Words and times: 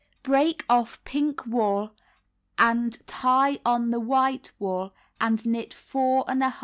Break 0.23 0.65
off 0.67 0.99
pink 1.03 1.45
wool 1.45 1.91
and 2.57 2.97
tie 3.05 3.59
on 3.63 3.91
the 3.91 3.99
white 3.99 4.51
wool, 4.57 4.95
and 5.19 5.45
knit 5.45 5.75
4o 5.75 6.27
inches. 6.27 6.53